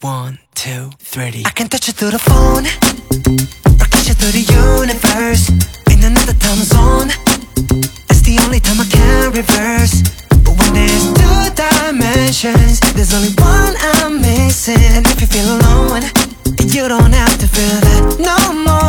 [0.00, 1.42] One, two, three.
[1.44, 2.66] I can touch you through the phone,
[3.82, 5.50] or kiss you through the universe.
[5.90, 7.10] In another time zone,
[8.08, 10.02] it's the only time I can reverse.
[10.44, 15.02] But when there's two dimensions, there's only one I'm missing.
[15.02, 16.02] If you feel alone,
[16.70, 18.87] you don't have to feel that no more.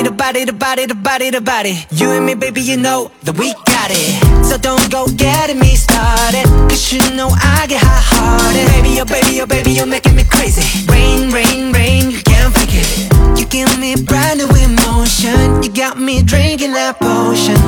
[0.00, 1.84] Body to body to body to body to body.
[1.90, 4.46] You and me, baby, you know that we got it.
[4.46, 6.46] So don't go getting me started.
[6.72, 8.64] Cause you know I get hot hearted.
[8.72, 10.64] Baby, oh baby, oh baby, you're making me crazy.
[10.90, 12.88] Rain, rain, rain, you can't fake it.
[13.38, 15.62] You give me brand new emotion.
[15.62, 17.60] You got me drinking that potion.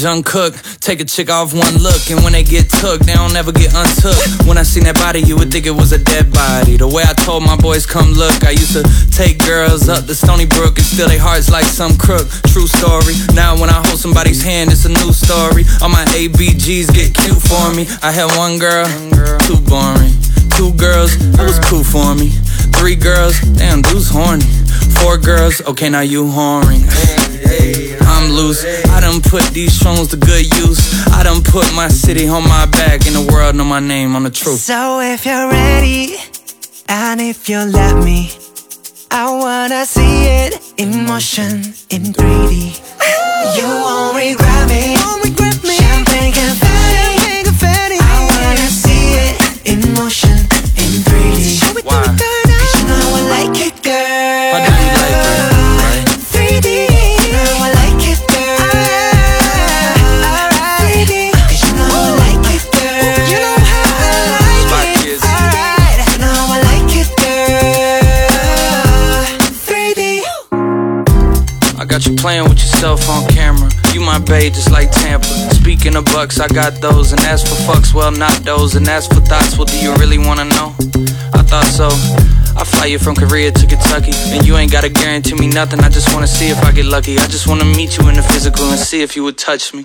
[0.00, 0.56] Cook.
[0.80, 3.74] Take a chick off one look, and when they get took, they don't ever get
[3.76, 4.16] untook.
[4.48, 6.78] When I seen that body, you would think it was a dead body.
[6.78, 10.14] The way I told my boys, come look, I used to take girls up to
[10.14, 12.24] Stony Brook and steal their hearts like some crook.
[12.48, 13.12] True story.
[13.36, 15.68] Now when I hold somebody's hand, it's a new story.
[15.84, 17.84] All my ABGs get cute for me.
[18.00, 18.88] I had one girl,
[19.44, 20.16] too boring.
[20.56, 22.32] Two girls, that was cool for me.
[22.80, 24.48] Three girls, damn, dude's horny.
[25.04, 26.88] Four girls, okay, now you whoring.
[28.10, 28.64] I'm loose.
[28.96, 30.80] I done put these songs to good use.
[31.18, 34.24] I done put my city on my back, and the world know my name on
[34.24, 34.60] the truth.
[34.60, 36.16] So if you're ready,
[36.88, 38.30] and if you let me,
[39.10, 42.99] I wanna see it in motion in 3D.
[72.80, 73.68] Yourself on camera.
[73.92, 75.26] You my babe, just like Tampa.
[75.52, 77.12] Speaking of bucks, I got those.
[77.12, 78.74] And as for fucks, well, not those.
[78.74, 80.74] And as for thoughts, well, do you really wanna know?
[81.34, 81.88] I thought so.
[82.56, 84.12] I fly you from Korea to Kentucky.
[84.32, 85.80] And you ain't gotta guarantee me nothing.
[85.80, 87.18] I just wanna see if I get lucky.
[87.18, 89.84] I just wanna meet you in the physical and see if you would touch me.